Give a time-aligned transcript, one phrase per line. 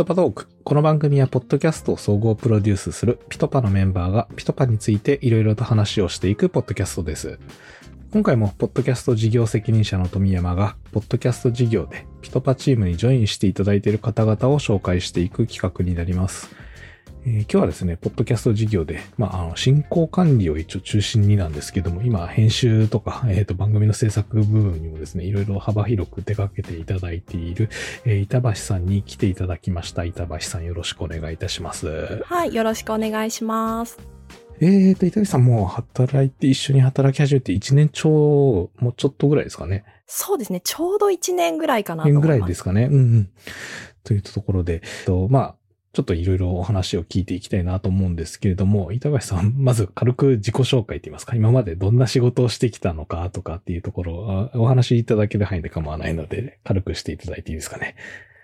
[0.00, 0.48] ピトパトーク。
[0.64, 7.38] この番組はポッドキャストを総合プロデュースするピトパのメンバーがピトパについていろいろと話をしていくポッドキャストです。
[8.10, 16.48] 今回もポッドキャスト事業責任者の富山がポッドキャスト事業でピトパチームにジョインしていただいている方々を紹介していく企画になります。
[17.26, 27.68] えー今日はですね、ポッドキャスト事業で、まあ、あの、進行管理を一応中心になんですけども、今、編集とか、えっ、と、番組の制作部分にもですね、いろいろ幅広く手掛けていただいている、
[28.06, 30.04] えー板橋さんに来ていただきました。
[30.04, 32.22] 板橋さんよろしくお願いいたします。
[32.24, 33.98] はい、よろしくお願いします。
[34.62, 39.84] えーと、板橋さんもう働いて、一緒に働き始めて1年ちょう、もうちょっとぐらいですかね。
[40.06, 42.28] そうですね、ちょうど1年ぐらいかなと年ぐ。
[42.28, 42.84] らいですかね。
[42.84, 43.30] うんうん。
[44.04, 45.54] というところで、えっと、まあ、
[45.92, 57.96] ちょっといろいろお話を聞いていきたいなと思うんですけれども、板橋さん、 まず軽く自己紹介って言いますか、今までどんな仕事をしてきたのかとかっていうところお話しいただける範囲で構わないので、軽くしていただいていいですかね？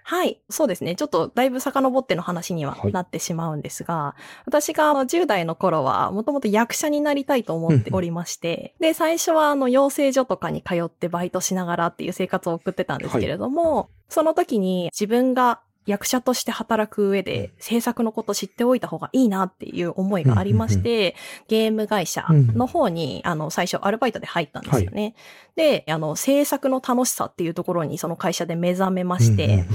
[0.08, 0.94] はい、そうですね。
[0.94, 21.14] ちょっとだいぶ遡っての話にははいなってしまうんですが、私があの10代の頃はもともと役者になりたいと思っておりまして、で、最初はあの養成所とかに通ってバイトしながらっていう生活を送ってたんですけれども、その時に自分が役者として働く上で制作のこと知っておいた方がいいなっていう思いがありまして、
[21.48, 25.14] ゲーム会社の方に、あの、最初アルバイトで入ったんですよね。
[25.54, 29.66] で、あの、制作の楽しさっていうところにその会社で目覚めまして、うんうんうん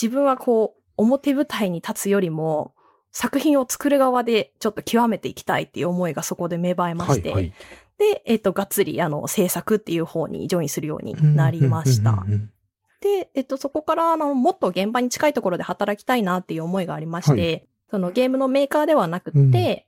[0.00, 2.72] 自分はこう、表舞台に立つよりも、
[3.10, 7.52] 作品を作る側でちょっと極めていきたいっていう思いがそこで芽生えまして、はいはい。
[7.98, 12.10] で、えっ、と、がっつり、あの、制作っていう方にジョインするようになりました。
[12.10, 12.50] うんうんうん
[13.00, 17.58] で、えっと、そこから、あの、もっと現場に近いところで働きたいなっていう思いがありまして、は
[17.90, 19.50] そのゲームのメーカーではなくって、うん。
[19.50, 19.84] え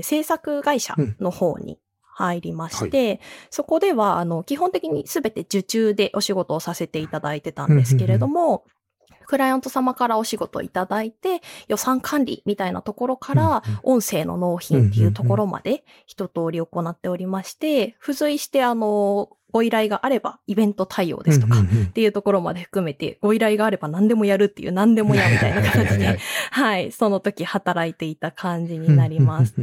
[0.00, 8.64] ー制作会社の方に入りまして、そこでは、あの、基本的にすべて受注でお仕事をさせていただいてたんですけれども、
[9.26, 26.18] クライアント様からお仕事をいただいて、予算管理みたいなところから、音声の納品っていうところまで一通り行っておりまして、付随してあの、ご依頼があればイベント対応ですとか、っていうところまで含めて、ご依頼があれば何でもやるっていう何でもやみたいな形はいはいはいで、
[26.50, 29.54] はい、その時働いていた感じになります。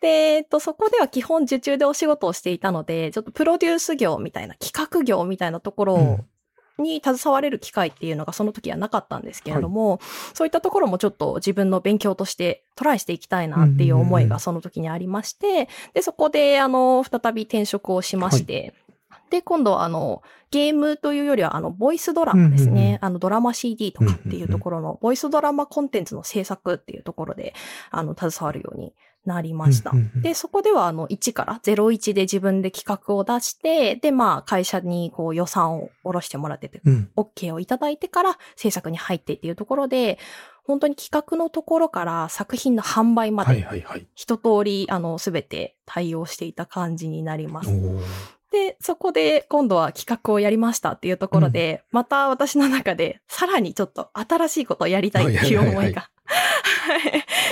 [0.00, 6.18] で、えっと、そこでは基本受注でお仕事をしていたので、ちょっとプロデュース業みたいな企画業みたいなところ
[6.78, 10.00] に携われる機会っていうのがその時はなかったんですけれども、
[10.34, 18.74] そういったところもちょっと自分の勉強としてトライしていきたいなっていう思いがその時にありまして、で、そこで、あの、再び転職をしまして、
[19.30, 22.70] で、今度はあの、ゲームというよりは、あの、ボイスドラマですね。
[22.70, 27.54] うんうんうんあの、ドラマ CD とかっていうところの、ボイスドラマコンテンツの制作っていうところで、
[27.90, 28.94] あの、携わるように
[29.28, 29.92] なりました。
[30.16, 37.10] で、そこでは、あの、1から01で自分で企画を出して、で、まあ、会社にこう予算を下ろしてもらってて、うん。
[37.16, 40.18] OK をいただいてから制作に入ってっていうところで、
[40.64, 44.06] 本当に企画のところから作品の販売まはいで、はいはい。
[44.14, 47.70] 一通り、あの、すべて対応していた感じになります
[48.50, 56.10] で、そこで今度は企画をやりましたっていうところで、また私の中でさらにちょっと新しいことをやりたいっていう思いが、はい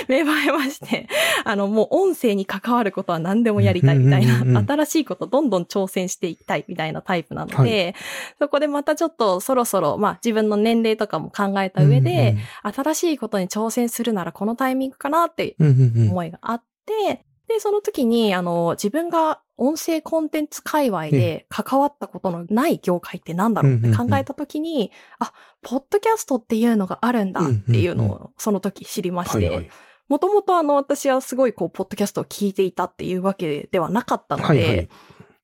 [0.07, 1.07] 芽生えまして、
[1.43, 7.95] あの、もう音声に関わることは何でもやりたいみたいな、うんうんうんうん新しいことどんどん挑戦していきたいみたいなタイプなので、はい。
[8.39, 16.09] そこでまたちょっとそろそろ、まあ自分の年齢とかも考えた上で、新しいことに挑戦するならこのタイミングかなってうんうんうんうん。
[16.11, 29.69] 思いがあって、で、その時に、あの、自分が音声コンテンツ界隈で関わったことのない業界ってなんだろうって考えた時に、あ、ポッドキャストっていうのがあるんだっていうのをその時知りまして、
[30.07, 34.89] もともとあの、私はすごいこう、ポッドキャストを聞いていたっていうわけではなかったので、はいはい。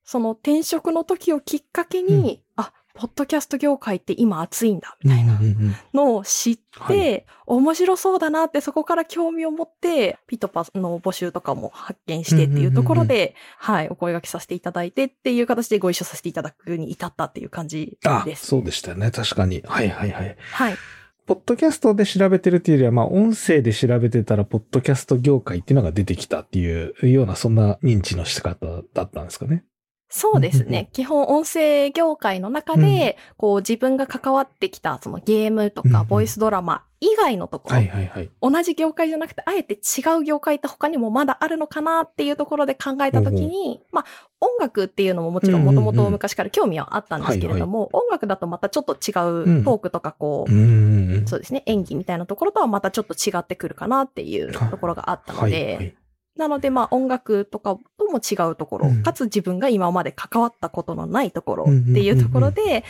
[0.05, 2.42] その転職の時をきっかけに、あ、
[2.93, 5.39] ポッドキャスト業界って今熱いんだ、みたいな
[5.93, 18.47] のを知って、はい面白そうだなってそこから興味を持って、ピトパの募集とかも発見してっていうところで、はい、お声掛けさせていただいてっていう形でご一緒させていただくに至ったっていう感じあで、す。
[18.47, 19.11] そうでしたよね。
[19.11, 19.61] 確かに。
[19.65, 20.37] はいはいはい。
[20.39, 20.77] はい。
[21.25, 29.63] ポッドキャストで調べてるっていうよりは、まあ、音声で調べてたら、ポッドキャスト業界っていうのが出てきたっていうような、そんな認知の仕方だったんですかね。
[30.15, 30.89] そうですうんうんね。
[30.93, 38.29] 基本音声業界の中で、こう自分が関わってきたそのゲームとうんうんかボイスドラマ以外のところ、はいはいはい。
[38.39, 44.05] 同じ業界じゃなくて、あえて違う業界って他にもまだあるのかなっていうところで考えたときに、まあ、
[44.39, 51.27] 音楽っていうのももちろんもともと昔から興味はあったんですけれども、音楽だとまたちょっと違うんうトークとかこう、うんうんうん。
[51.27, 55.95] そうですね、演技みたいなところとはまたちょっと違ってくるかなっていうところがあったので、はいはい。
[56.37, 59.03] なのでまあ音楽とかとも違うところ、うん。
[59.03, 62.83] かつ自分が今まで関わったことのないところっていうところで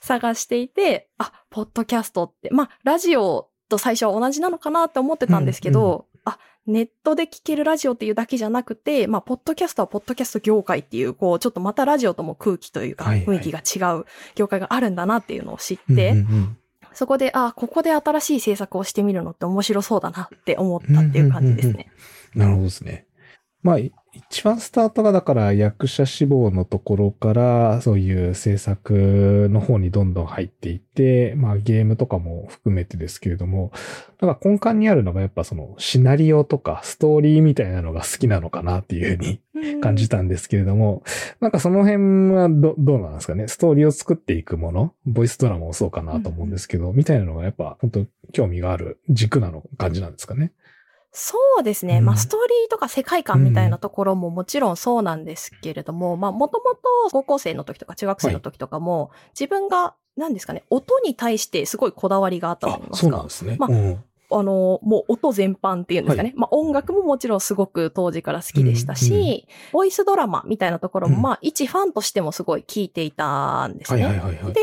[0.00, 14.04] 探していて、あ、ポッドキャストって、まあラジオと最初は同じなのかなって思ってたんですけど、あ、ネットで聞けるラジオっていうだけじゃなくて、まあ、ポッドキャストはポッドキャスト業界っていう、こう、ちょっとまたラジオとも空気というか、雰囲気が違う
[14.34, 16.56] 業界があるんだなっていうのを知って、うんうん
[16.92, 21.90] そこで、ああ、ここで新しい制作をしてみるのって面白そうだなって思ったっていう感じですね。
[22.34, 23.06] なるほどですね。
[23.62, 23.78] まあ、
[24.12, 33.70] 一番スタートがだから役者志望のところからそういう制作の方にどんどん入っていって、まあゲームとかも含めてですけれども、
[34.20, 41.04] なんか根幹にあるのがやっぱそのシナリオとかストーリーみたいなのが好きなのかなっていうふうにうん感じたんですけれども、
[41.40, 43.46] なんかその辺はど、どうなんですかね？
[43.46, 50.52] ストーリーを作っていくもの、ボイスドラマもそうかなと思うんですけど、みたいなのがやっぱ本当興味がある軸なの感じなんですかね？
[51.12, 51.98] そうですね。
[51.98, 56.80] うんまあ、ストーリーとか世界観みたいなところももちろんそうなんですけれども、まあ、もともと
[57.10, 63.30] 高校生の時とか中学生の時とかも、自分が、何ですかね、音に対してすごいこだわりがあったとあ思い、ますかそうなんで。
[63.30, 63.56] すね。
[63.58, 66.32] まあうんあの、もう音全般っていうんですかね。
[66.36, 69.42] まあ音楽ももちろんすごく当時から好きでしたし、うんうん
[69.72, 74.06] ボイスドラマみたいなところも、うんまあ一ファンとしてもすごい聞いていたんですはいね。
[74.06, 74.52] はいはいはい。
[74.52, 74.60] で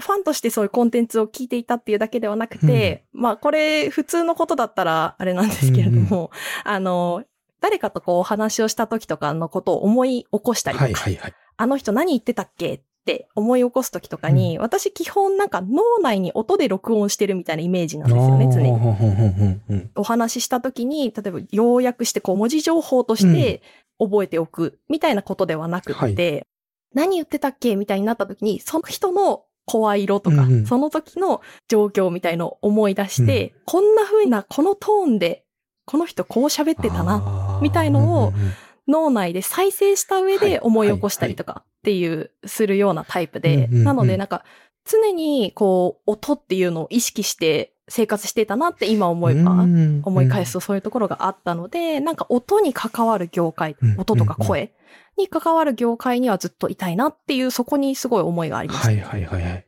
[0.00, 6.30] ファンとしてそういうコンテンツを聞いていたっていうだけではなくて、まあこれ普通のことだったらあれなんですけれども、
[6.64, 7.24] あの、
[7.60, 11.34] 誰かとこうお話をした時とかのことを思い起こしたりとか、はいはいはい。
[11.56, 19.90] あの人何言ってたっけって思い起こす時とかに、私基本なんか脳内に音で録音してるみたいなイメージなんですよね、常に。
[19.94, 23.62] お話しした時に、例えば要約してこう文字情報として
[23.98, 26.46] 覚えておくみたいなことではなくって、
[26.94, 30.66] 何言ってたっけみたいになった時に、その人の声色とか、うんうん。
[30.66, 35.44] その時の状況みたいのを思い出して、こんな風なこのトーンで、
[35.86, 38.52] この人こう喋ってたな、みたいのをうんうんうん。
[38.86, 40.50] 脳内で再生した上はい。
[40.50, 43.84] で思い起こしたりとかっていう、するようなタイプで、うんうんうん。
[43.84, 44.44] なのでなんか、
[44.84, 54.72] 常にこう、音っていうのを意識して生活してたなって今思えば、うん思い返すとそういうところがあったので、なんか音に関わる業界うん、音とか声
[55.16, 58.88] に関わる業界にはずっといたいなっていう、そこにすごい思いがありました。
[58.88, 59.66] はいはいはいはい。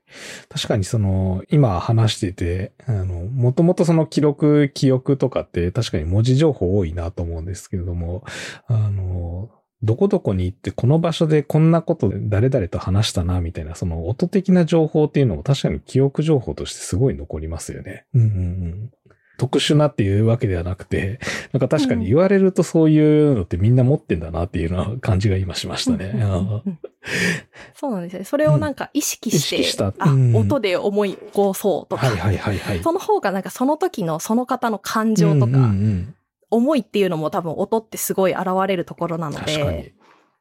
[0.48, 8.24] 確かにその、今話してて、あの、もともとその記録、記憶とかって確かに文字情報多いなと思うんですけれども、
[8.66, 9.50] あの、
[9.82, 18.06] どこどこに行ってこの場所でこんなこと誰々と話したなみたいなその音的な情報っていうのも確かに記憶情報としてすごい残りますよね。
[18.14, 18.90] うんうんうん。
[19.38, 21.20] 特殊なっていうわけではなくて、
[21.52, 26.12] なんか確かに言われるとそういうのってみんな持ってんだなっていうような感じが今しましたね。
[26.14, 26.78] うんうんうんうん
[27.74, 28.24] そうなんですよね。
[28.24, 32.82] それをなんか意識して、意識したあ、うん音で思い起こそうとか、はいはいはいはい。
[32.82, 36.14] その方がなんかその時のその方の感情とか、うんうんうん
[36.48, 39.94] 思いっていうのも多分音ってすごい現れるところなので、。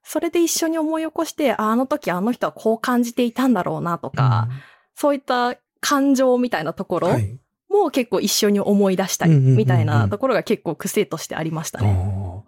[0.03, 4.47] それで一緒に思い起こして、ああの時あの人はこう感じていたんだろうなとか、
[4.93, 7.39] そういった感情みたいなところはい。
[7.83, 12.43] も結構一緒に思い出したり、みたいなところが結構癖としてありましたね。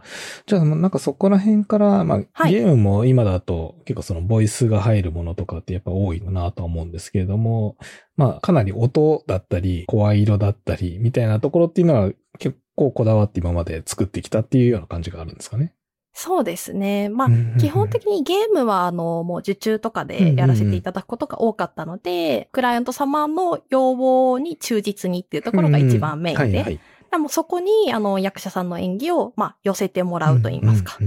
[0.45, 7.77] じゃあ、なんかそこら辺から、まあ、はいゲームも今だと結構そのボイスが入るものとかってやっぱ多いなとは思うんですけれども、
[8.15, 15.73] まあ、かなり音だったり、声色だったり、みたいなところっていうのは結構こだわって今まで作ってきたっていうような感じがあるんですかね。
[16.19, 17.09] そうですね。
[17.09, 17.29] まあ、
[17.59, 26.79] 基本的にゲームは、あの、もう受注とかでやらせていただくことが多かったので、クライアント様の要望に忠実にっていうところが一番メインで、うんはいはい。
[27.11, 30.97] でもそこに、あの、役者さんの演技を、まあ、寄せてもらうと言いますか。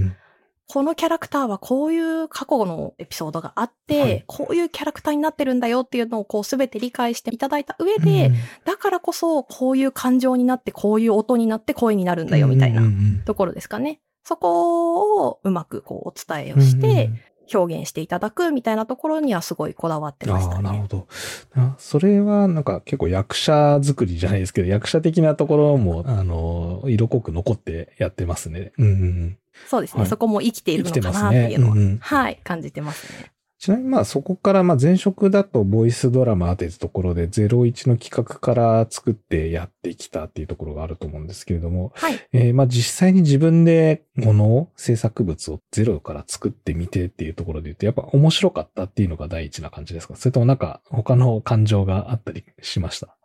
[0.69, 12.83] このキャラクターはこういう過去のエピソードがあって、はいこういうキャラクターになってるんだよっていうのをこうすべて理解していただいた上で、うんだからこそこういう感情になってこういう音になって声になるんだよみたいな
[13.25, 13.99] ところですかね。
[14.23, 17.09] そこをうまくこうお伝えをして
[17.53, 20.63] 表現していただくみたいなところにはすごいこだわってましああ、たね。
[20.63, 21.07] なるほど。
[21.55, 28.71] あそれはなんか結構役者作りじゃないですけど、役者的なところも、あの、色濃く残ってやってますね。
[28.77, 29.37] うんうんうん。
[29.67, 33.31] そうですね、はいそこも生きているのかなっていうのは、ねうんうんはい、感じてますね。
[33.61, 42.19] ちなみにまあそこからまあ前職だとボイスドラマ当てたところで01の企画から作ってやってきたっていうところがあると思うんですけれども、はい。
[42.33, 50.15] えーまあ実際に自分でものを制作物をゼロから作ってみてっていうところで言うとやっぱ面白かったっていうのが第一な感じですか？
[50.15, 53.15] それともなんか他の感情があったりしました？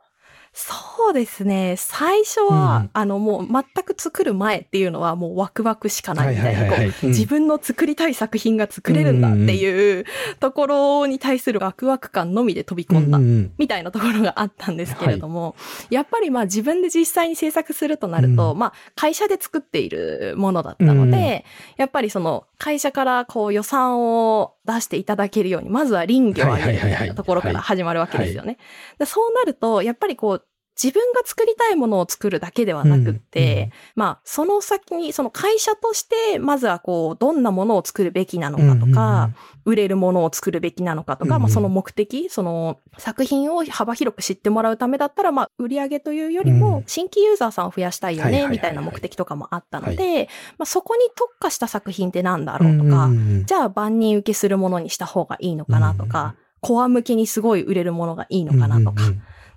[0.58, 1.74] そうですね。
[1.76, 6.88] 最初は、うんあの、もう全く作る前っていうのはもうワクワクしかないみたいな、こうい。
[6.88, 10.06] うん自分の作りたい作品が作れるんだっていう
[10.40, 13.20] ところに対するワクワク感のみで飛び込んだう。
[13.20, 15.56] んみたいなところがあったんですけれども、
[15.90, 21.42] やっぱりまあ自分で実際に制作するとなると、うんまあ会社で作っているものだったので、うん
[21.76, 28.56] やっぱりその会社からこう予算を出していただけるように、まずは臨機を上げるみたいなところから始まるわけですよね。
[28.98, 30.45] でそうなると、やっぱりこう、
[30.82, 39.30] 自分が作りたいものを作るだけではなくって、うんまあ、その先に、その会社として、まずはこう、どんなものを作るべきなのかとか、
[39.64, 46.58] 売れるものを作るべきなのかとか、まあその目的、その作品を幅広く知ってもらうためだったら、まあ売り上げというよりうん。
[46.58, 50.28] も新規ユーザーさんを増やしたいよね、みたいな目的とかもあったのはで、
[50.58, 53.08] まあそこに特化した作品ってなんだろうとか、
[53.46, 59.02] じゃあ万人受けするものにした方がいいのかなとか、コア向けにすごい売れるものがいいのかなとか、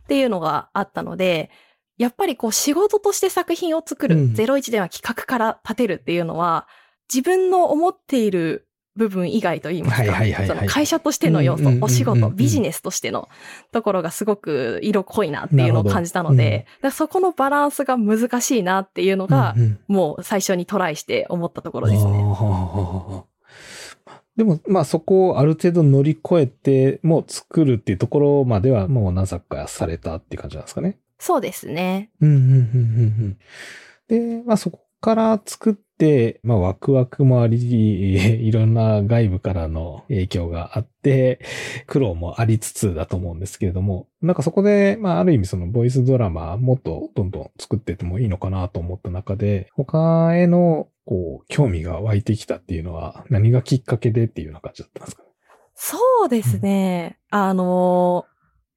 [0.09, 1.51] っていうのがあったので、
[1.99, 4.31] やっぱりこう仕事として作品を作る、うん。
[4.31, 6.67] 01では企画から立てるっていうのは、
[7.13, 10.67] 自分の思っている部分以外といいますか、はいはいはいはい。
[10.67, 13.29] 会社としての要素うんうんうんうん、お仕事、ビジネスとしての
[13.71, 19.79] ところがすごく色濃いなっていうのを感じたので、だからそこのバランスが難しいなっていうのが、うんうん。
[19.87, 22.11] もう最初にトライして思ったところですね。
[24.39, 30.97] でも、まあそこをある程度乗り越えて、もう作るっていうところまではもう何作かされたっていう感じなんですかね。
[31.17, 32.09] そうですね。
[32.21, 33.37] うん、うん、うん、うん
[34.17, 34.37] うん。
[34.39, 41.41] で、まあそこから作って、まあワクワクもあり、いろんな外部からの影響があって、
[41.85, 55.23] 苦労もありつつだと思うんですけれども、なんかそこで、まあある意味そのボイスドラマもっとどんどん作っててもいいのかなと思った中で、他へのこう興味が湧いてきたっていうのは何がきっかけでっていうような感じだったんですか。
[55.73, 57.17] そうですね。
[57.31, 58.27] あの、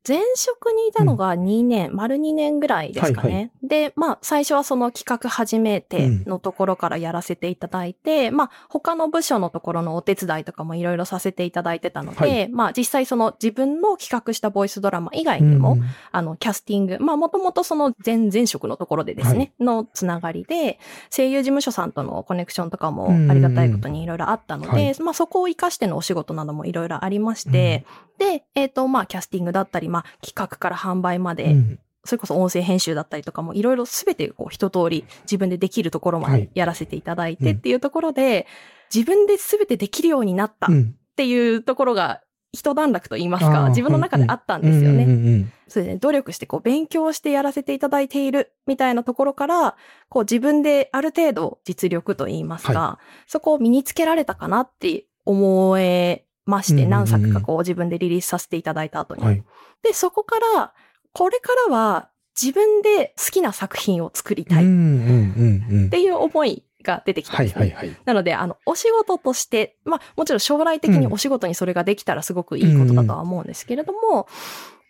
[0.06, 3.32] 前職にいたのが2年、丸2年ぐらいですかね。
[3.32, 12.48] はいはで、まあ、最初はその企画初めてのところからやらせていただいて、まあ、他の部署のところのお手伝いとかもいろいろさせていただいてたので、はい。
[12.48, 20.80] まあ、実際その自分の企画したボイスドラマ以外にも、うんあの、キャスティング、まあ、もともとその前々職のところでですね、のつながりで、
[21.10, 25.00] 声優事務所さんとのコネクションとかもありがたいことにいろいろあったので、はい。
[25.00, 27.86] まあ、そこを活かしてのお仕事などもいろいろありまして、
[28.18, 31.78] で、えっ、と、まあ、キャスティングだったり、まあ、企画から販売まで、うん。
[32.04, 36.40] それこそ音声編集だったりとかもいろいろすべてこう一通り自分でできるところまはい。
[36.46, 37.46] でやらせていただいうん。
[37.46, 38.48] てっていうところで、
[38.92, 40.96] 自分で全てできるようになったっうん。
[41.14, 42.22] ていうところが
[42.52, 45.04] 一段落と言いますか、自分の中であったんですよね。
[45.04, 49.74] うんうんうんそれで、ね、努力してこう勉強してやらせていただいているみたいなところから、
[50.10, 59.24] こう自分である程度実力と言いますか、そこを身につけられたかなって思えまして、うんうんうん何作かこう自分でリリースさせていただいた後に。
[59.24, 59.42] はい。
[59.82, 60.72] で、そこから、
[61.12, 67.60] これからは自分で好きな作品を作りたいっうんうんうんうんていう思いが出てきたんですね。
[67.60, 67.96] はいはいはい。
[68.04, 74.26] なので、あの、お仕事として、まあ、もちろん将来的にお仕事にそれができたらすごくいいことだとは思うんですけれども、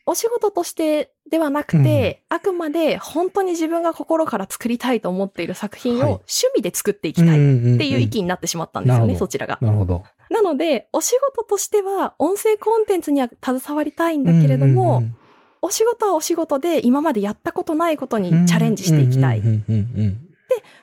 [0.04, 9.59] お仕事としてではなくて、あくまで本当に自分が心から作りたいと思っている作品をはい趣味で作っていきたいっっていう域になってしまったんですよね、なるほどそちらが。
[9.61, 10.04] なるほど。
[10.33, 15.17] なので、お仕事としては音声コンテンツには携わりたいんだけれども、うん
[15.65, 19.39] お仕事はお仕事で今までやったことないことにうんうんチャレンジしていきたい。
[19.39, 20.29] うんうんうん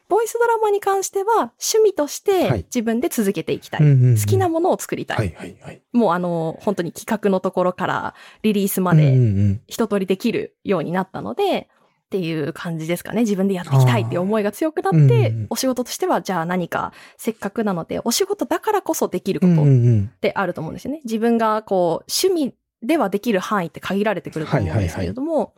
[0.08, 3.82] ボイスドラマに関しては趣味としはいて自分で続けていきたい。
[3.82, 5.18] うんうんうん好きなものを作りたい。
[5.18, 5.82] はいはいはい。
[5.94, 11.70] もうあの、本当に企画のところからリリースまうんでうん一通りできるようになったので、
[12.10, 13.22] っていう感じですかね。
[13.22, 21.02] 自分でやっていきたいっていう思いが強くなって、お仕事としてはじゃあ何かせっかくなので、お仕事だからこそできるうんことってあると思うんですよね。
[21.04, 25.54] 自分がこう、趣味ではできる範囲って限られてくると思うんですけれども、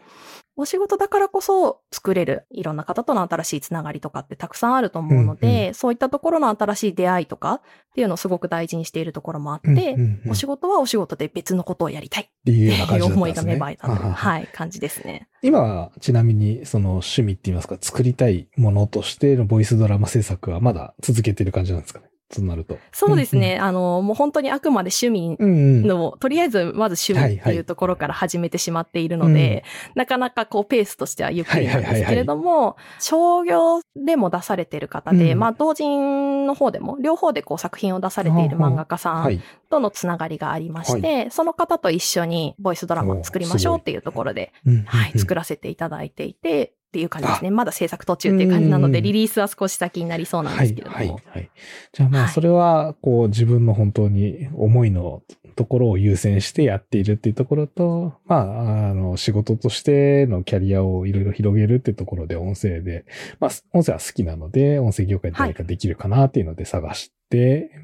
[0.62, 7.62] お仕事だからこそ作れるいろんな方との新しいつながりとかってたくさんあると思うので、うんそういったところの新しい出会いとかっ
[7.96, 13.44] ていうのをすごく大事にしているところもあって、うんうんうんお仕事はお仕事で別のことをやりたいっっていう思いが。
[13.44, 15.28] 芽生えたとはい、感じですね。
[15.42, 22.11] 今はちなみにその趣味って言いますか作りたいものとしてのボイスドラマ制作はまだ続けてる感じなんですかね。
[22.32, 22.78] そうなると。
[22.92, 23.58] そうですね。
[23.58, 25.88] あの、もう本当にあくまで趣味うんうん。
[25.88, 39.42] の、とりあえずまず趣味ってはいはいいうところから始めてしまっているので、なかなかこうペースとしてはゆっくりなんですけれども、商業でも出されている方で、うんまあ同人の方でも、両方でこう作品を出されている漫画家さんはい。
[39.70, 44.52] とのつながりがありまして、その方と一緒にボイスドラマを作りましょうっていうところで、
[44.86, 47.52] はい、作ららせていただいていて、っていう感じですね。
[47.52, 50.98] まだ制作途中っていう感じなので、うんリリースは少し先になりそうなんですけれども。
[50.98, 51.50] はい、はい、はい。
[51.94, 55.24] じゃあまあ、はいそれは、こう、自分の本当に思いの
[55.56, 63.06] ところを優先してやっているっていうところと、まあ、あの、仕事としてのキャリアをいろいろ広げるっていうところで音声で、
[63.40, 67.21] まあ、音声は好きなので、音声業界で何かできるかなっていうので探して、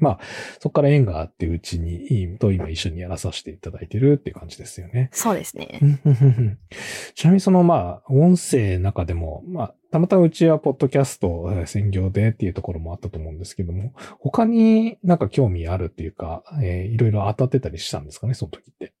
[0.00, 0.18] まあ、
[0.60, 5.10] そこから縁があってうちに、と今一緒にやらさせていただいてるっていう感じですよね。
[5.12, 5.80] そうですね。
[7.14, 18.92] ちなみにそのまあ、音声の中でも、まあ、たまたまうちはポッドキャストえー専業でっていうところもあったと思うんですけども、他になんか興味あるっていうか、えーいろいろ当たってたりしたんですかね、その時って。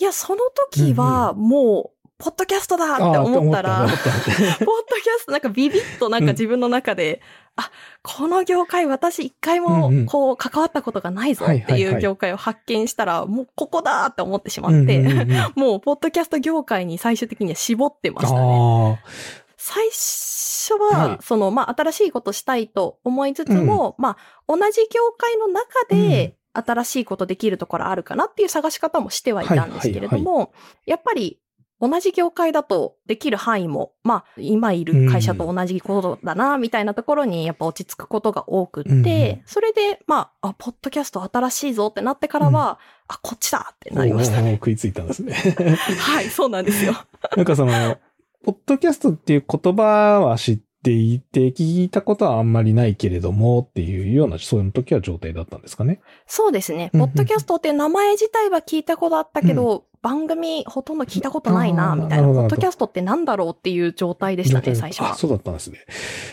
[0.00, 7.22] いや、その時はもう、ポッドキャストだって思ったら、 ポッドキャストなんかビビッとなんか自分の中で、
[7.54, 7.70] あ、
[8.02, 10.06] この業界私一回もうんうん。
[10.06, 15.52] こう関わったことがないぞってはいう業界を発見したら、もうここだって思ってしまって、うんうんうんうん。
[15.54, 18.40] もうポッドキャスト業界に最終的には絞ってましたね。
[18.40, 19.08] あ
[19.56, 21.18] 最初は、はい。
[21.20, 24.16] その、まあ、新しいことしたいと思いつつも、まあ、
[24.48, 30.52] 同じ業界の中で、新しいことできるところあるかなっていう探し方もしてはいたんですけれども、
[30.86, 31.38] やっぱり、
[31.80, 44.54] 同じ業界だとできる範囲も、まあ、今いる会社と同じことだな、みたいなところにやっぱ落ち着くことが多くって、うんうんそれで、まあ、あ、ポッドキャスト新しいぞってなってからは、あ、こっちだってなりましたね。
[44.54, 45.32] 食いついたんですね。
[45.98, 46.94] はい、そうなんですよ。
[47.36, 47.98] なんかその、
[48.44, 56.00] ポッドキャストっていう言葉は知っていて、聞いたことはあんまりないけれどもっていうような、そういう時は状態だったんですかね。
[56.26, 56.90] そうですね。
[56.92, 62.28] うんうんポッドキャストって名前自体は聞いたことあったけど、番組ほとんど聞いたことないな、みたいな。
[62.28, 65.14] ポッドキャストってなんだろうっていう状態でしたね、最初あ、は。
[65.14, 65.78] そうだったんですね。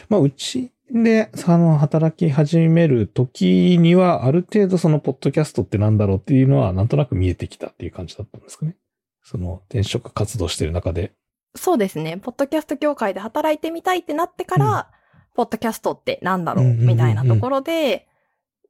[0.10, 8.76] まあ、うちで、あの、働き始める時には、ある程度その、ポッドキャストってなんだろうっていうのは、なんとなく見えてきたっていう感じだったんですかね。
[9.24, 11.14] その、転職活動してる中で。
[11.56, 12.18] そうですね。
[12.18, 14.90] ポッドキャスト業界で働いてみたいってなってから、
[15.34, 18.08] ポッドキャストってなんだろう、うんうんうんうんみたいなところで、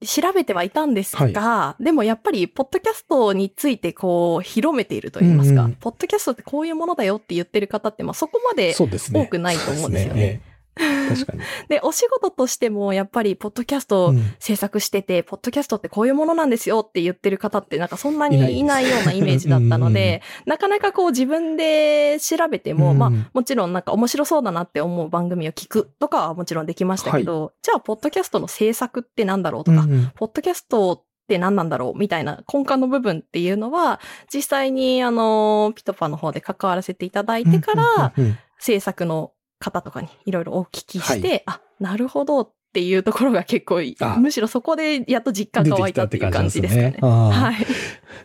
[0.05, 8.73] 調べてはいたんですが、でもやっぱり、ポッドキャストについてこう、広めていると言いますか、うんうんポッドキャストってこういうものだよって言ってる方って、まあそこまで。
[8.73, 10.41] 多くないと思うんですよね。
[10.75, 11.41] 確かに。
[11.69, 14.33] で、お仕事としても、やっぱり、ポッドキャストをうん。
[14.39, 30.11] 制作してて、ポッドキャストってこういうものなんですよって言ってる方って、なんかそんなにいないようなイメージだったのうんうんで、なかなかこう自分で調べても、うんまあ、もちろんなんか面白そうだなって思う番組を聞くとかはもちろんできましたけど、じゃあ、ポッドキャストの制作ってなんだろうとか、うんうん。
[30.15, 33.99] ポッドキャストって何なんだろうみたいな根幹の部分っていうのは、
[34.33, 38.37] 実際にあの、ピトパの方で関わらせていただいてから、うんうんうん。
[38.57, 43.95] 制作の方とかにいろいろお聞きして、あ、なるほどっていうところが結構いい。
[44.01, 44.17] あ。
[44.17, 46.91] むしろそこでやっと実感が湧いたっていう感じですかね。
[46.91, 46.97] ね。
[47.01, 47.65] はい。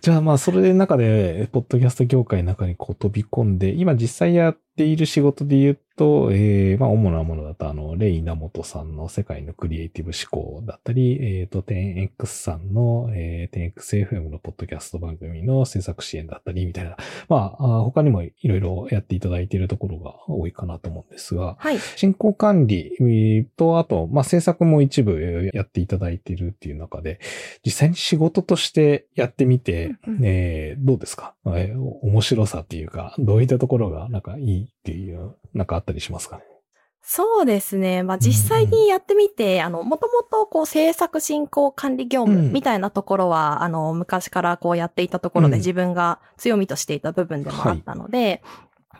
[0.01, 16.97] じゃあまあ、それの中で、ポッドキャスト業界の中にこう飛び込んで、今実際やっている仕事で言うと、えー、まあ、主なものだと、あの、レイ稲本さんの世界のクリエイティブ思考だったり、えっ、と、10X さんの、えー、10XFM のポッドキャスト番組の制作支援だったり、みたいな。
[17.29, 21.79] まあ、あ他にもいろいろやっていただいているところが多いかなと思うんですが、はい。
[21.79, 27.21] 進行管理えーと、あと、まあ、制作も一部えーやっていただいているっていう中で、
[27.63, 36.44] 実際に仕事としてやってみて、うんうんえーどうですか、えー面白さっていうか、どういったところがなんかいいっていう、なんかあったりしますかね？
[37.03, 38.03] そうですね。
[38.03, 48.42] まあ実際にやってみて、あの、もともとこう制作進行管理業務うんみたいなところは、あの、昔からこうやっていたところうんで自分が強みとしていた部分でもあったので、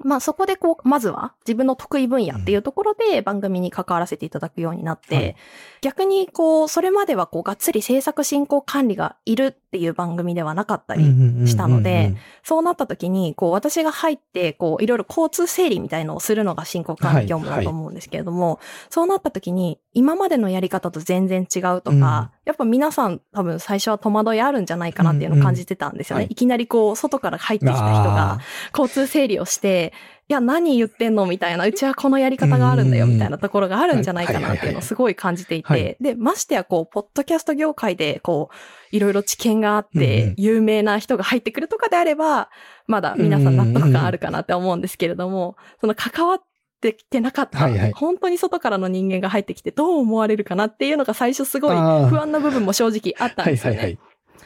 [0.03, 5.37] まあそこでこう、まずは自分の得意分野っていうところで番組に関わらせていただくようになって、はい。
[5.83, 11.05] 逆にこう、それまではこう、がっつり制作進行管理がいるっていう番組ではなかったり、
[11.47, 18.59] したのでそうなった時に、こう、私が入って、こう、いろいろ交通整理みたいのをするのが進行管理業務だと思うんですけれども、
[18.89, 26.25] そうなった時に、今までのやり方と全然違うとか、うんやっぱ皆さん多分最初は戸惑いあるんじゃないかなっていうのを感じてたんですよね。
[26.25, 26.27] うん。
[26.27, 26.33] うんはい。
[26.33, 28.39] いきなりこう、外から入ってきた人があ
[28.77, 29.93] 交通整理をして、
[30.29, 35.81] いや、何言ってんのみたいな、うちはこのやり方があるんだよ、うんみたいなところがあるんじゃないかなっていうのをすごい感じていはい。
[35.81, 42.49] て、で、ましてやこう、ポッドキャスト業界で、こう、いろいろ知見があって、有名な人が入ってくるとかであれば、
[42.87, 46.43] まだ皆さん納得感あるかなって思うんですけれども、その関わっ
[46.81, 53.79] てきてなかった、はいはい本当に外からの人間が入ってきてどう思われるかなっていうのが最初すごい不安な部分も正直あったんはいですよね。
[53.79, 53.99] はいはい。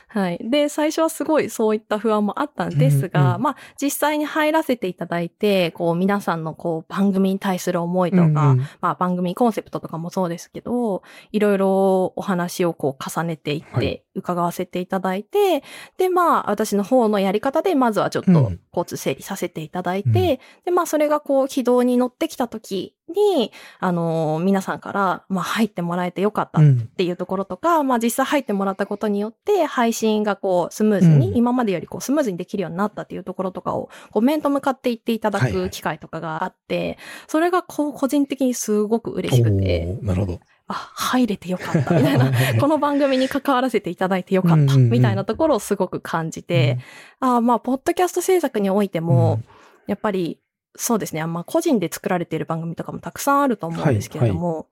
[0.09, 0.38] はい。
[0.40, 15.62] で、最初はすごいそういった不安もあったんですが、うんうんまあ、実際に入らせていただいて、こう、皆さんのこう、番組に対する思いとか、うんうんまあ、番組コンセプトとかもそうですけど、いろいろお話をこう、重ねていっはいて、伺わせていただいて、
[15.98, 18.61] で、まあ、私の方のやり方で、まずはちょっとうん。
[18.72, 20.14] 交通整理させていただいて、うん。
[20.16, 20.38] で、
[20.72, 26.81] まあ、それがこう、軌道に乗ってきた時に、あの皆さんから、まあ、入ってもらえてよかったうん。
[26.81, 31.37] っていうところとか、まあ実際入ってもらったことによって配信がこうスムーズに、うん。
[31.37, 35.68] 今までよりこうスムーズにできるようになったっていうところとかをこう面と向かって言っていただはいはい。
[35.68, 36.98] く機会とかがあって、
[37.29, 40.40] それがこう個人的にすごく嬉しくて、なるほど。
[40.66, 41.96] あ、入れてよかった。
[41.96, 44.77] みたいな、 この番組に関わらせていただいてよかった。
[44.77, 46.79] みたいなところをすごく感じて、
[47.20, 49.40] あまあ、ポッドキャスト制作においても、
[49.87, 50.40] やっぱり、
[50.77, 51.24] そうですね。
[51.27, 54.68] まあ、個人で作られている番組とかもたくさんあると思うんですけれども、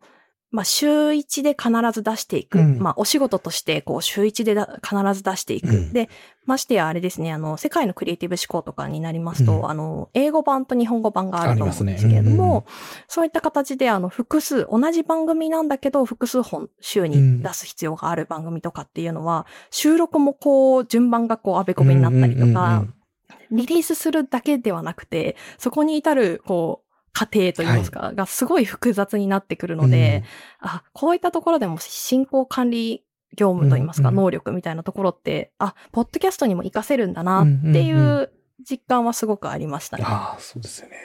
[0.53, 2.59] まあ、週1で必ず出していく。
[2.59, 2.79] うん。
[2.79, 5.69] まあ、お仕事として、こう、週1でだ必ず出していく。
[5.69, 5.93] うん。
[5.95, 6.11] で、
[6.45, 9.71] ましてや、あれですね、あの、世界のクリエイティブ思考とかになりますと、うん。
[9.71, 12.65] あの、英語版と日本語版があると思うんですけれどありますね。
[13.09, 22.85] そういった形で、あの、複数、同じ番組なんだけど、複数本週に出す必要がある番組とかっていうのは、収録もこう、順番がこう、あべこべになったりとか、
[23.51, 30.25] リリースするだけではなくて、そこに至る、こう、過程といいますか、がすごい複雑になってくるので、
[30.61, 33.05] あ、こういったところでも進行管理
[33.37, 38.33] 業務といいますか、うんうん能力みたいなところって、あ、ポッドキャストにも活かせるんだなっていうんうんう
[38.69, 40.05] 実感はすごくありましたね。
[40.07, 40.97] ああ、そうですよね。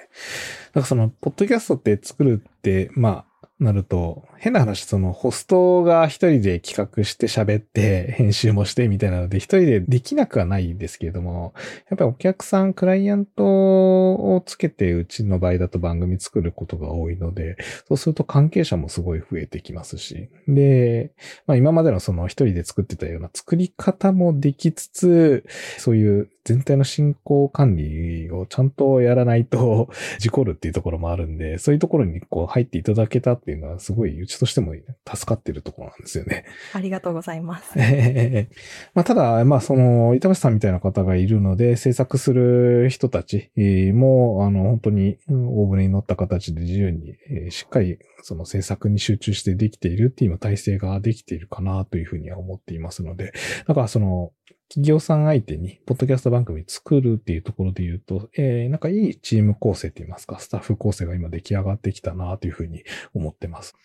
[0.73, 3.25] なんかその、ポッドキャストって作るって、まあ、
[3.59, 11.55] なると、変な話、その、ホストが一人で企画して喋って、編集もしてみたいなので、一人でできなくはないんですけれども、
[11.89, 21.11] やっぱりお客さん、クライアントをつけて、うちの場合だと番組作ることが多いので、そうすると関係者もすごい増えてきますし、で、
[21.47, 25.45] まあ今までのその一人で作ってたような作り方もできつつ、
[25.79, 34.73] そういう全体の進行管理をちゃんとやらないと 事故るっていうところもあるんで、そういうところにこう入っていただけたっていうのはすごいうちとしても
[35.13, 36.45] 助かってるところなんですよね。
[36.71, 37.73] ありがとうございます。
[37.77, 38.55] え え
[38.93, 53.33] まあ、ただ、まあ、その、板橋さんみたいな方がいるので、制作する人たちえーも、あの、本当にうん大船に乗った形で自由に、えーしっかり、その制作に集中してできているっていう今体制ができているかなというふうには思っていますので、
[53.67, 54.31] だからその、
[54.69, 63.75] 企業さん相手に、ポッドキャスト番組作るっていうところで言うと、えーなんかいいチーム構成って言いますか、スタッフ構成が今出来上がってきたなというふうに思ってます。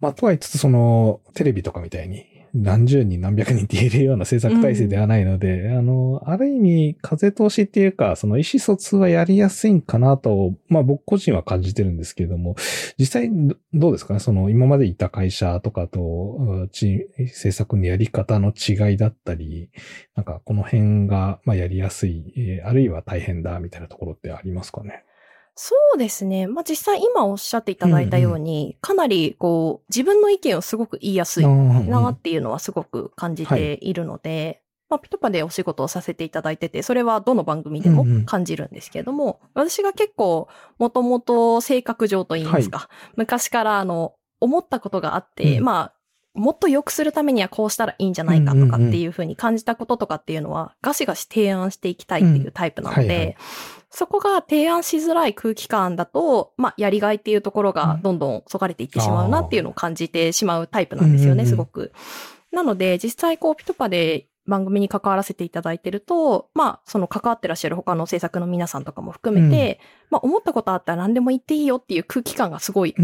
[0.00, 2.24] まあ、とはいつつ、その、テレビとかみたいに、
[2.54, 12.56] 何十人何百人って言えるような制作体制ではないので、あの、ある意味、風通しっていうか、その意思疎通はやりやすいんかなと、まあ僕個人は感じてるんですけれども、
[12.98, 14.20] 実際どどうですかね？
[14.20, 16.00] その今までいた会社とかと、
[16.38, 19.70] うんチ制作のやり方の違いだったり、
[20.14, 25.04] なんかこの辺が、まあやりやすい、えーあるいは大変だみたいなところってありますかね？
[25.54, 26.46] そうですね。
[26.46, 38.24] まあ、実際今おっしゃっていただいたように、かなりこう、自分の意見をすごく言いやすいなっていうのはすごく感じているので、まあ、ピトパでお仕事をさせていただいてて、それはどの番組でもうんうん。
[38.24, 45.64] 感じるんですけれども、私が結構、もともと性格上と言いますか、昔からあの、思ったことがあって、うん。
[45.64, 45.92] まあ、
[46.34, 53.36] もっと良くするためにはこうしたらいいんじゃないかとかっていうふうに感じたこととかっていうのは、ガシガシ提案していきたいっていうタイプなので、うんはいはい
[53.94, 61.46] そこが提案しづらい空気感だと、まあ、やりがいっていうところがどんどんそがれていってしまうなっていうのを感じてしまうタイプなんですよね、うんうんうん。
[61.46, 61.92] すごく。
[62.52, 69.78] なので、実際こう、ピトパで番組に関わらせていただいてると、まあ、その関わってらっしゃる他の制作の皆さんとかも含めて、
[70.10, 72.94] まあ、思ったことあったら何でも言っていいよっていう空気感がすごい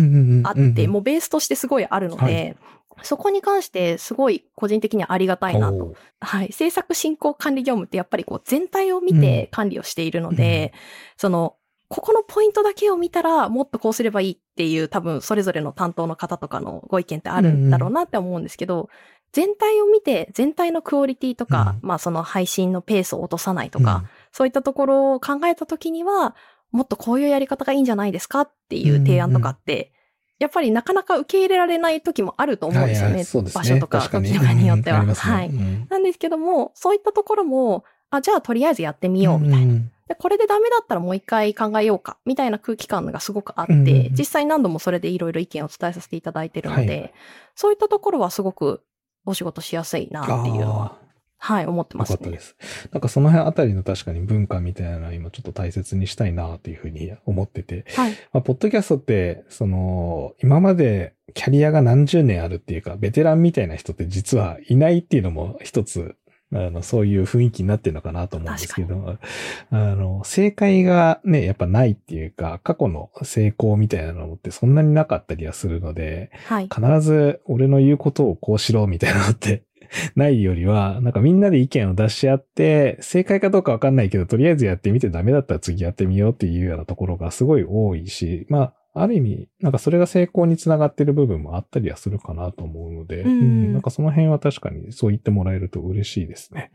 [0.45, 2.57] あって、もうベースとしてすごいあるので、はい
[3.03, 5.95] そこに関してすごい個人的にはありがたいなと。
[6.21, 6.53] はい。
[6.53, 10.73] 制作進行管理業務ってやっぱりこう全体を見て管理をしているので、
[11.17, 11.57] その、
[11.89, 18.91] ここのポイントだけを見たらもっとこうすればいいっていう多分それぞれの担当の方とかのご意見ってあるんだろうなって思うんですけど、
[19.33, 26.37] 全体を見て全体のクオリティとか、まあその配信のペースを落とさないとか、そういったところを考えたときには、
[26.73, 29.93] もっとこういうやり方がいいんじゃないですかっていう提案とかって、
[30.39, 33.11] やっぱりなかなか受け入れられない時もあると思うんですよね。
[33.11, 35.01] はいはいそうですね場所とか時とかによっては。
[35.01, 35.49] うんはい。
[35.49, 39.75] うんなんですけども、そういったところも、あ、じゃあとりあえずやってみようみたいな。
[39.75, 47.15] んでこれでダメだったらもう一回考えようか、みたいな空気感がすごくあって、うん実際何度もそれでいろいろ意見を伝えさせていただいてるので、はい
[47.55, 48.83] そういったところはすごく
[49.27, 50.97] お仕事しやすいなっていうのは、
[51.39, 52.13] はい、思ってますね。
[52.15, 52.57] よかったです。
[52.93, 57.85] なんかその辺あたりの確かに文化みたいなのは今ちょっと大切にしたいなというふうに思ってて。
[57.95, 58.13] はい。
[58.33, 66.17] まあ、ポッドキャストって、その、今までキャリアが何十年あるっていうか、ベテランみたいな人って実はいないっていうのも一つ、
[66.51, 69.19] あの、そういう雰囲気になってるのかなと思うんですけど、
[69.71, 76.69] あの、正解がね、やっぱないっていうか、過去の成功みたいなのってそんなになかったりはするので、はい。
[76.75, 79.63] 必ず俺の言うことをこうしろみたいなのって
[80.17, 96.73] ないよりは、なんかみんなで意見を出し合って、正解かどうかわかんないけど、とりあえずやってみてダメだったら次やってみようっていうようなところがすごい多いし、まあ、ある意味、なんかそれが成功につながってる部分もあったりはするかなと思うので、うんなんかその辺は確かにそう言ってもらえると嬉しいですね。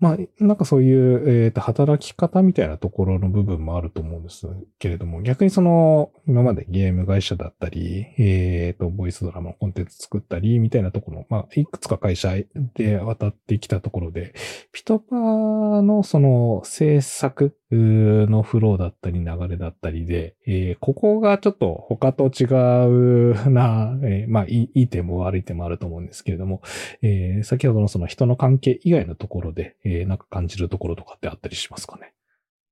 [0.00, 12.34] まあ、なんかそういう、えっ、と、働き方みたいなところの部分もあると思うんですけれども、逆にその、今までゲーム会社だったり、えっ、と、ボイスドラマのコンテンツ作ったり、みたいなところ、まあ、いくつか会社
[12.74, 14.34] で渡ってきたところで、
[14.72, 26.62] ピトパのその制作のフローだったり流れだったりで、えー、ここがちょっと他と違うな、 えー、まあいい点も悪い点もあると思うんですけれども、
[27.02, 32.12] えー、先ほどのその人の関係以外のところで、えー、なんか感じるところとかってあったりしますかね？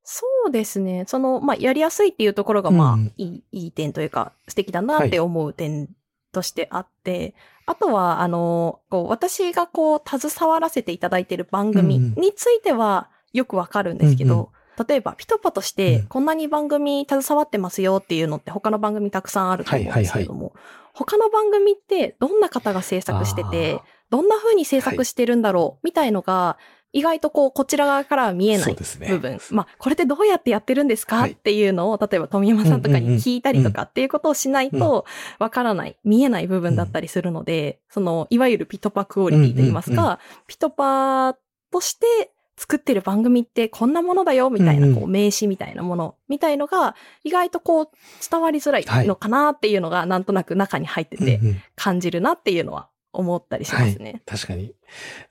[0.02, 1.04] そうですね。
[1.06, 5.90] その、まあ、やりやすいっていうところが、まあ、うん、いい、いい点というか、素敵だなって思う点
[6.32, 7.34] としてあって、はい、
[7.66, 14.48] あとは、あの、こう、私がこう、携わらせていただいている番組については、よくわかるんですけど、うんうん
[14.88, 20.52] 例えば、ピトパとして、こんなに番組携わってますよっていうのって他の番組たくさんあると思うんですけども、
[20.92, 26.58] 他の番組ってどんな方が制作してて、どんな風に制作してるんだろうみたいのが、
[26.92, 29.32] 意外とこう、こちら側からは見えない部分。
[29.32, 35.04] ね、まあ、これってどうやってやってるんですか、はい、っていうのを、例えば富山さんとかに聞いたりとかっていうことをしないと、
[35.38, 41.36] わからない、見えない部分だったりするので、その、いわゆるピトパクオリティといいますか、ピトパ
[41.70, 47.88] として作ってる番組ってこんなものだよ、みたいな、こう、名詞みたいなもの、みたいのが、意外とこう、
[48.28, 51.40] 伝わりづらいのかなっていうのが、なんとなく中に入ってて、
[51.76, 54.10] 感じるなっていうのは思ったりしますね。
[54.10, 54.74] はい、確かに。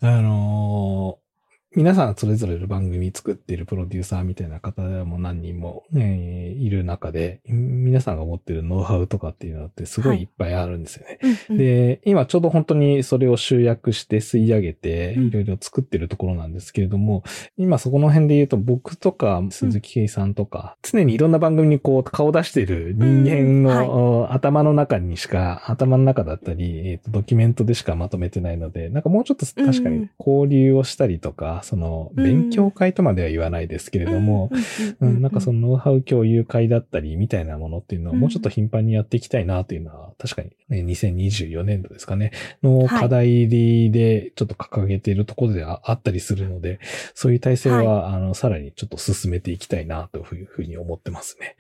[0.01, 1.26] あのー
[1.77, 10.23] 皆さんそれぞれの番組作っているプロデューサーみたいな方も何人も、えー、いる中で、皆さんが持っているノウハウとかっていうのってすごいい。
[10.23, 11.19] っぱいあるんですよね。
[11.21, 17.21] はい、で、今ちょうど本当にそれを集約して吸い上げて、いろいろ作ってるところなんですけれども、
[17.59, 34.49] うん、今そこの辺で言うと僕とか鈴木圭さんとか、常にいろんな番組にこう顔出している人間の、はい、頭の中にしか、頭の中だったり、えーと、ドキュメントでしかまとめてないので、なんかもうちょっと確かに交流をしたりとか、その、勉強会とまでは言わないですけれども、
[35.01, 42.31] なんかそのノウハウ共有会だったりみたいなものっていうのをもうちょっと頻繁にやっていきたいなというのは、確かにね、2024年度ですかね、
[42.63, 46.79] の課題でちょっと掲げているところではあったりするので、
[47.13, 51.57] そういう体制は、あの、さらにちょっと進めていきたいなというふうに思ってますね。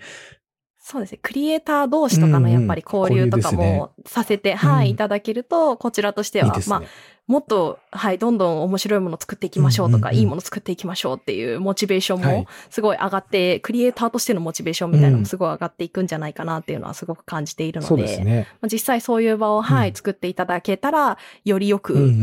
[0.89, 1.19] そうですね。
[1.21, 4.55] クリエイター同士とかのやっぱり交流とかもさせて、うん。
[4.55, 6.83] うんね、はい、いただけると、こちらとしては、いいね、まあ、
[7.27, 22.13] もっと、はい、どんどん面白いもの作っていきましょうとか、いいもの作っていきましょうっていうモチベーションもすごい上がって、はい、クリエイターとしてのモチベーションみたいなのもすごい上がっていくんじゃないかなっていうのはすごく感じているので、ですね、実際そういう場を、はい、作っていただけたら、よりよく、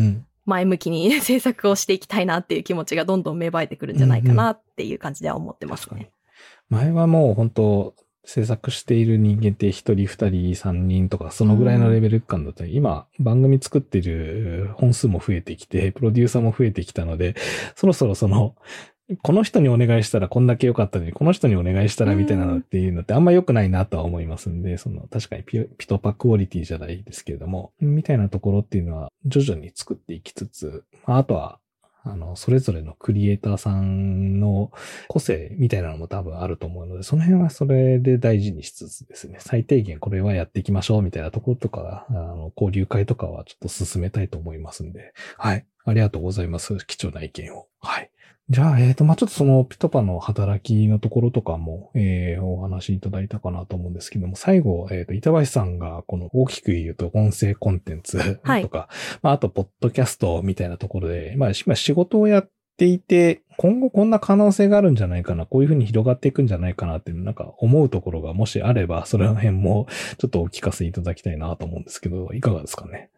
[0.46, 6.10] 前向きに 制作をしていきたいなっていう気持ちがどんどん芽生えてくるんじゃないかなっていう感じでは思ってますね。
[6.70, 7.94] 前はもう本当
[8.24, 12.64] 制作している人間って一人、二人、三人とか、そのぐらいのレベル感だった。
[12.64, 17.34] り、うん、今、番組作ってる本数も増えてきて、プロデューサーも増えてきたので、
[17.76, 18.56] そろそろその、
[19.22, 31.58] この人にお願いしたらこんだけ良かったのに、この人にお願いしたらみたいなのっていうのってあんま良くないなとは思いますんで、その確かにピピトパクオリティじゃないですけれども、みたいなところっていうのは徐々に作っていきつつ、あとは
[32.06, 34.70] あの、それぞれのクリエイターさんの
[35.08, 45.66] 個性みたいなのも多分あると思うので、その辺はそれで大事にしつつですね、最低限これはやっていきましょうみたいなところとか、あの、交流会とかはちょっと進めたいと思いますんで、はい。
[45.86, 46.76] ありがとうございます。
[46.86, 47.66] 貴重な意見を。
[47.80, 48.10] はい。
[48.50, 58.68] じゃあ、えっ、ー、と、まあ、ちょっとそのピトパの働きのところとかも、えー、お話しいただいたかなと思うんですけども、最後、えっ、ー、と、板橋さんが、この大きく言うと音声コンテンツ とか、はい、
[59.22, 69.86] まあ、あと、ポッドキャストみたいなところで、まあ、今仕事をやっていて、今後こんな可能性があるんじゃないかな、こういうふうに広がっていくんじゃないかなっていう、なんか思うところがもしあれば、それら辺も
[70.18, 73.08] ちょっとお聞かせいただきたいなと思うんですけど、いかがですかね？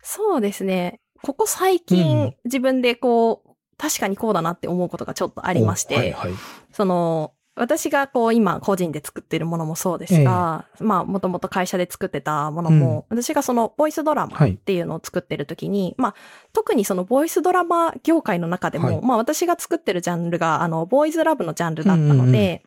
[0.00, 1.00] そうですね。
[1.22, 6.32] ここ最近、うん、自分でこう、確かにこうだなって思うことがちょっとありまして、はいはい、
[6.72, 16.14] その、私がこう今個人で作ってるものもそうですが、えー、まあもともと会社で作ってたものも、うん、私がそのボイスドラマっていうのを作ってる時に、はい、まあ
[16.52, 22.64] 特にそのボイスドラマ業界の中でも、はい、まあ私が作ってるジャンルがあのボーイズラブのジャンルだったので、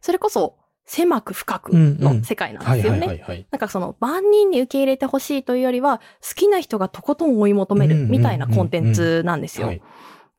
[0.00, 3.46] それこそ狭く深くの世界なんですよね。
[3.50, 9.70] なんかその万人に受け入れてほしいというよりは好きな人がとことん追い求めるみたいなコンテンツなんですよ。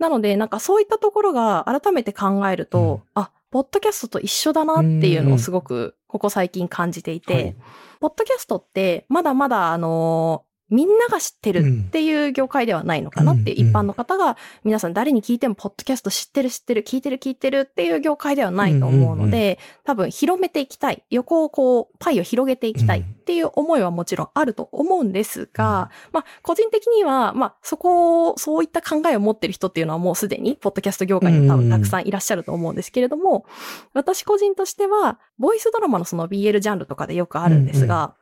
[0.01, 7.55] なので、なんかそういったところが改めて考えると、うん、あ、ポッドキャストと一緒だなっていうのをすごくここ最近感じていて、はい、
[7.99, 21.03] ポッドキャストってまだまだあのみんなが知ってるっていう業界ではないのかなって、一般の方が皆さん誰に聞いてもポッドキャスト知ってる知ってる聞いてる聞いてるっていう業界ではないと思うので、多分広めていきたい。
[21.09, 33.45] 横をこう、パイを広げていきたいっていう思いはもちろんあると思うんですが、まあ個人的には、まあそこを、そういった考えを持ってる人っていうのはもうすでにポッドキャスト業界に多分たくさんいらっしゃると思うんですけれども、
[33.93, 38.15] 私個人としては、ボイスドラマのその BL ジャンルとかでよくあるんですが、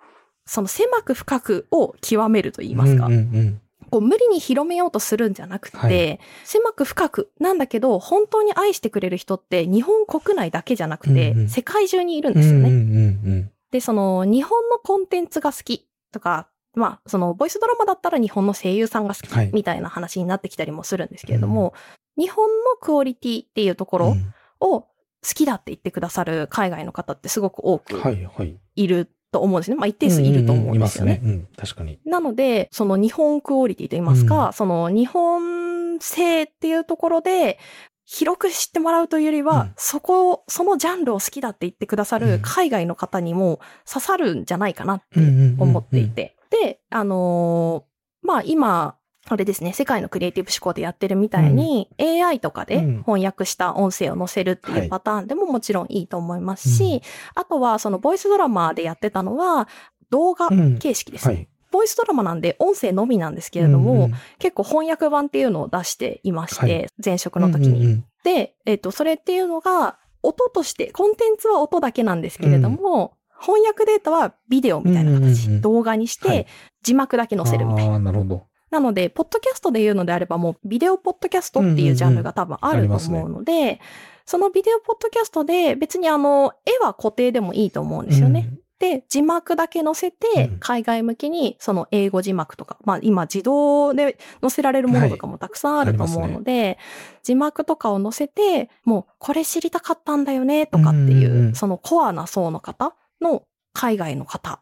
[0.49, 3.05] その狭く深くを極めると言いますか。
[3.05, 3.61] うんうんうん。
[3.91, 6.19] こう無理に広めようとするんじゃなくて、はい。
[6.43, 11.49] 狭く深くなんだけど、本当に愛してくれる人って日本国内だけじゃなくて、うんうん。
[11.49, 12.69] 世界中にいるんですよね。
[12.69, 19.51] うんうんうんで、その日本のコンテンツが好きとか、まあ、そのボイスドラマだったら日本の声優さんが好きはい。
[19.53, 21.75] みたいな話になってきたりもするんですけれども、
[22.17, 24.87] 日本のクオリティっていうところうんを好
[25.21, 28.57] きだって言ってくださる海外の方ってすごく多くはいはい。
[28.75, 29.77] いると思うんですね。
[29.77, 31.13] まあ一定数いると思うんですよね。
[31.13, 31.31] いますね。
[31.33, 31.99] うん、確かに。
[32.05, 37.59] なので、その日本クオリティといいますか、うんその日本製っていうところで、
[38.05, 46.35] 広く知ってもらうというよりは、うんそこを、そのジャンルを好きだって言ってくださうんる海外の方にも刺さるんじゃないかなってうんうんうんうん思っていて。
[46.49, 47.89] で、あのー
[48.21, 48.95] まあ今、
[49.31, 53.03] あれですね、世界のクリエイティブ思考でやってるみたいに、AI とかでうん。
[53.03, 54.83] 翻訳した音声を載せるってはい。
[54.83, 57.01] いうパターンでももちろんいいと思いますし、うん。
[57.35, 59.67] あとはそのボイスドラマでやってたのは
[60.09, 61.33] 動画うん形式ですね。
[61.35, 61.47] はい。
[61.71, 67.69] ボイスドラマなんで音声のみなんですけれども、うんうん結構翻訳版っていうのを出していまして、はい前職の時に。
[67.69, 76.47] うんうんうんで、えっ、と、それっていうのが、音として、コンテンツは音だけなんですけれども、翻訳データはビデオみたいな形、うんうんうん動画にして、はい。
[76.83, 77.93] 字幕だけ載せるみたいな。
[77.93, 78.43] ああ、なるほど。
[78.69, 83.79] なので、ポッドキャストで言うのであれば、もうビデオポッドキャストっていうジャンルが多分あると思うので、
[84.25, 88.59] そのビデオポッドキャストで別にあの、絵は固定でもいいと思うんですよね。
[88.79, 96.77] で、字幕だけ載せてうん、海外向けにその英語字幕とか、まあ今自動で載せられるものとかもたくさんあると思うので、
[97.23, 101.55] 字幕とかを載せて、もうこれ知りたかったんだよねとかっていう、うんうんうん。
[101.55, 104.61] そのコアな層の方の海外の方っ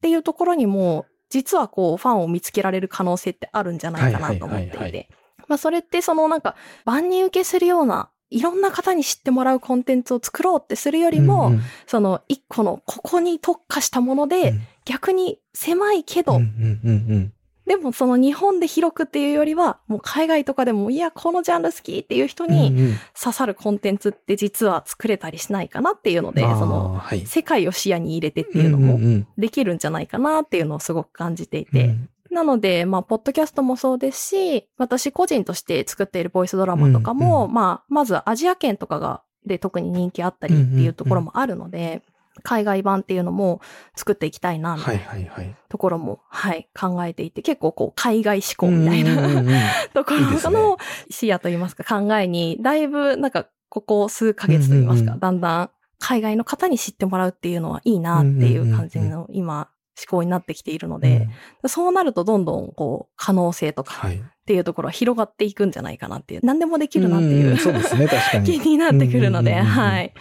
[0.00, 5.08] ていうところにも、実はこうファンを見つけられる可能性ってあるんじゃないかなと思っていはいはいはいはて。
[5.46, 11.62] まあそれってそのなんか万人受けするようないろんな方に知ってもらうコンテンツを作ろうってするよりも、うんうん。
[11.86, 14.60] その一個のここに特化したもので、うん。
[14.84, 17.32] 逆に狭いけど、うんうんうんうん
[17.68, 22.94] でもその日本で広くっていうよりは、もう海外とかでも、いや、このジャンル好きっていう人にうんうん。
[23.20, 31.70] 刺さるコンテンツって実は作れたりしないかなっていうので、あーそのはい、世界を視野に入れてっていうのもんんできるんじゃないかなっていうのをすごく感じていうん。
[31.70, 31.94] て。
[32.30, 42.02] なので、まあ、ポッドキャストもそうですし、私個人として作っているボイスドラマとかも、うんまあ、まずアジア圏とかが、で特に人気あったりっていうところもあるので、
[42.42, 43.60] 海外版っていうのも
[43.96, 45.32] 作っていきたいな、みたはいいな。
[45.68, 49.16] ところも、はい、考えていて、結構こう、海外志向みたいな、
[49.94, 50.78] ところの
[51.10, 61.28] 視野といいますか考えに、だいぶなんかここ数ヶ月といいますか、だんだん海外の方に知ってもらうっていうのはいいなっていう感じの今思考になってきているので、
[61.66, 64.22] そうなるとどんどんこう可能性とかはい。
[64.48, 68.46] っていうところは広がっていくんじゃないかなっていう、何でもできるなっていう、んそうですね、確かに。
[68.58, 70.14] 気になってくるので、はい。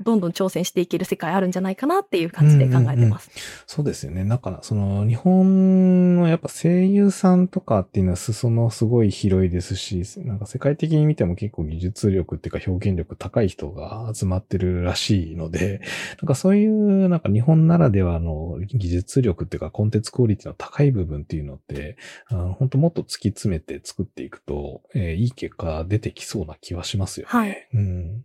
[0.00, 3.30] どんどん挑戦していける世界あるんじゃないかなっていう感じで考えてます。
[3.66, 4.24] そうですよね。
[4.24, 15.80] だから、その、日本のやっぱ声優さんとかっていうのは裾野すごい広いですし、なんか世界的に見ても結構技術力っていうか表現力高い人が集まってるらしいので、
[16.20, 27.30] なんかそういうなんか日本ならではの技術力っていうかコンテンツクオリティの高い部分っていうのって、あの本当もっと突き詰めて作っていくと、えーいい結果出てきそうな気はしますよね。
[27.30, 27.68] はい。
[27.74, 28.24] うん。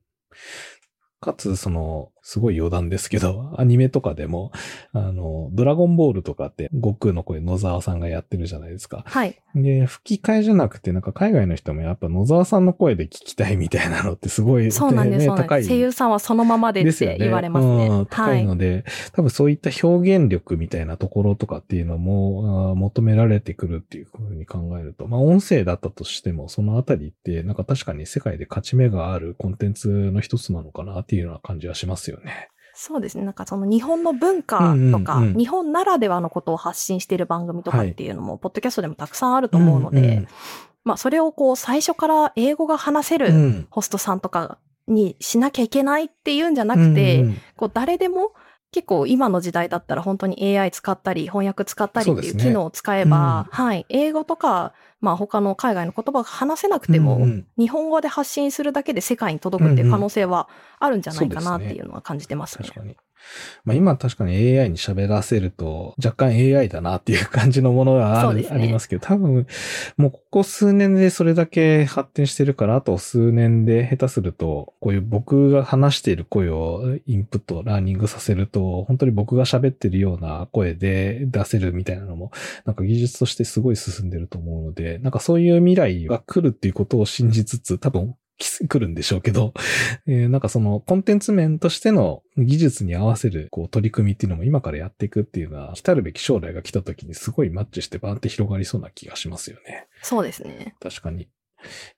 [1.21, 4.51] かつ、その、すごい余談ですけど、アニメとかでも、
[4.93, 9.03] あの、ドラゴンボールとかって、悟空の声野沢さんがやってるじゃないですか。
[9.05, 9.41] はい。
[9.55, 15.65] で、吹き替えじゃなくて、なんか海外の人もやっぱ野沢さんの声で聞きたいみたいなのってすごい、そうなんです、ね高い。
[15.65, 16.93] 声優さんはそのままでっ。
[16.93, 17.88] て言われますね。
[17.88, 32.50] うん、高いので、多分そういった表現力みたいなところとかっていうのも求められてくるっていうふうに考えると、まあ音声だったとしても、そのあたりってなんか確かに世界で勝ち目があるコンテンツの一つなのかなっていうような感じはしますよね。
[32.74, 33.26] そうですね。
[33.26, 35.30] なんかその日本の文化とか、うんうん。
[35.30, 40.28] うん日本ならではのことを発信している番組とかっていうのも、ポッドキャストでもたくさんあると思うので、
[40.84, 47.38] まあそれをこう最初から英語が話せるホストさんとかにしなきゃいけないっていうんじゃなくて、うんうん。
[47.56, 48.34] こう誰でも
[48.71, 62.67] 結構今の時代だったら本当に AI 使ったり翻訳使ったりっていう機能を使えば、はい、英語とか、まあ他の海外の言葉が話せなくても、うんうん日本語で発信するだけで世界に届くっていう可能性はあるんじゃないかなっていうのは感じてますね。
[62.67, 62.95] 確かに。
[63.63, 68.47] まあ今確かに AI に喋らせると若干 AI だなっていう感じのものがあね。
[68.49, 69.47] ありますけど、多分
[69.98, 82.31] もうここ数年でそれだけ発展してるから、あと数年で下手すると、こういう僕が話している声をインプット、ラーニングさせると、本当に僕が喋ってるような声で出せるみたいなのも、
[82.65, 88.15] なんか技術としてすごい進んでると思うので、なんかそういう未来が来るっていうことを信じつつ、多分
[88.67, 89.54] 来るんでしょうけど、
[90.08, 99.87] えー、なんかそのコンテンツ面としての技術に合わせるこう取り組みっていうのも今からやっていくっていうのは、来たるべき将来が来た時にすごいマッチしてバーンって広がりそうな気がしますよね。
[100.02, 100.75] そうですね。
[100.79, 101.27] 確かに。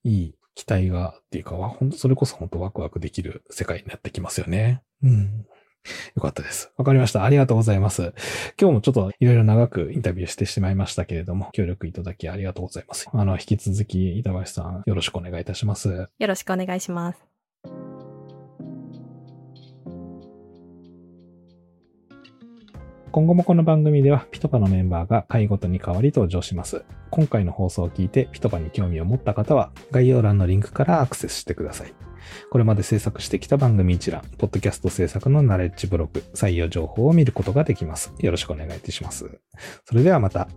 [0.04, 4.84] いい期待がっていうか、それこそ本当ワクワクできる世界になってきますよね。
[5.02, 5.46] うん。
[6.16, 6.72] よかったです。
[6.78, 7.24] わかりました。
[7.24, 8.14] ありがとうございます。
[8.60, 13.10] 今日もちょっといろいろ長くインタビューしてしまいましたけれども、協力いただきありがとうございます。
[13.12, 15.90] あの、引き続き、板橋さん、よろしくお願いいたします。
[16.20, 17.34] よろしくお願いします。
[23.14, 26.84] 今後もこの番組ではピトパのメンバーが回ごとに代わり登場します。
[27.12, 31.94] 今回の放送を聞いてピトパに興味を持った方は概要欄のリンクからアクセスしてください。
[32.50, 38.14] これまで制作してきた番組一覧、ポッドキャスト制作のナレッジブログ、採用情報を見ることができます。
[38.20, 39.40] よろしくお願いいたします。
[39.86, 40.48] それではまた。